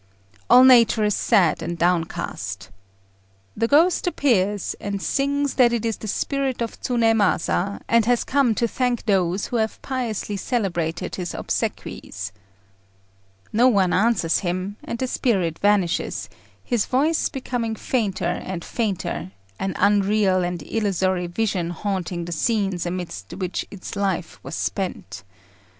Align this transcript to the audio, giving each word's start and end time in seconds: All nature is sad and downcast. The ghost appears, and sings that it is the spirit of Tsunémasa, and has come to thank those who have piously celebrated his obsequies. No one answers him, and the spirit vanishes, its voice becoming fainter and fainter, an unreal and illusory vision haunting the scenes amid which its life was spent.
All 0.49 0.63
nature 0.63 1.03
is 1.03 1.13
sad 1.13 1.61
and 1.61 1.77
downcast. 1.77 2.71
The 3.55 3.67
ghost 3.67 4.07
appears, 4.07 4.75
and 4.81 4.99
sings 4.99 5.53
that 5.61 5.71
it 5.71 5.85
is 5.85 5.97
the 5.97 6.07
spirit 6.07 6.59
of 6.63 6.81
Tsunémasa, 6.81 7.81
and 7.87 8.05
has 8.05 8.23
come 8.23 8.55
to 8.55 8.67
thank 8.67 9.05
those 9.05 9.45
who 9.45 9.57
have 9.57 9.79
piously 9.83 10.37
celebrated 10.37 11.17
his 11.17 11.35
obsequies. 11.35 12.31
No 13.53 13.67
one 13.67 13.93
answers 13.93 14.39
him, 14.39 14.75
and 14.83 14.97
the 14.97 15.05
spirit 15.05 15.59
vanishes, 15.59 16.29
its 16.67 16.87
voice 16.87 17.29
becoming 17.29 17.75
fainter 17.75 18.25
and 18.25 18.65
fainter, 18.65 19.33
an 19.59 19.75
unreal 19.77 20.43
and 20.43 20.63
illusory 20.63 21.27
vision 21.27 21.69
haunting 21.69 22.25
the 22.25 22.31
scenes 22.31 22.87
amid 22.87 23.13
which 23.37 23.67
its 23.69 23.95
life 23.95 24.39
was 24.41 24.55
spent. 24.55 25.21